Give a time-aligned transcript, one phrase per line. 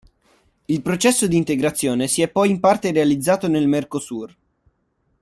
[0.65, 4.35] Il processo di integrazione si è poi in parte realizzato nel Mercosur.